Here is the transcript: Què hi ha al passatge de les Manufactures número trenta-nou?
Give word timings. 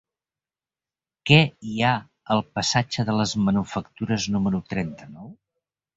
Què 1.31 1.37
hi 1.71 1.75
ha 1.83 1.91
al 2.35 2.43
passatge 2.61 3.07
de 3.11 3.15
les 3.19 3.35
Manufactures 3.51 4.29
número 4.37 4.67
trenta-nou? 4.75 5.29